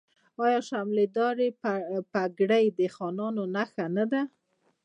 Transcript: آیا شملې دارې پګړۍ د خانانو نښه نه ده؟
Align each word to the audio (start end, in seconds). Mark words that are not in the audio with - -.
آیا 0.45 0.59
شملې 0.67 1.05
دارې 1.17 1.47
پګړۍ 2.13 2.65
د 2.77 2.79
خانانو 2.95 3.43
نښه 3.55 3.85
نه 3.95 4.05
ده؟ 4.11 4.21